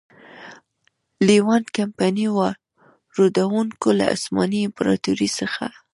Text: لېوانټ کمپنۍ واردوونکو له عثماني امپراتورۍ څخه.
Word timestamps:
لېوانټ 1.25 1.65
کمپنۍ 1.77 2.27
واردوونکو 2.37 3.89
له 3.99 4.05
عثماني 4.13 4.59
امپراتورۍ 4.67 5.29
څخه. 5.39 5.65